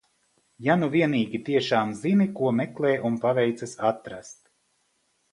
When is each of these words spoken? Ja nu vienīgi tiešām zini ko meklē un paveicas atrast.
Ja 0.67 0.75
nu 0.83 0.87
vienīgi 0.93 1.41
tiešām 1.49 1.91
zini 1.99 2.25
ko 2.39 2.49
meklē 2.59 2.93
un 3.09 3.19
paveicas 3.27 3.75
atrast. 3.91 4.41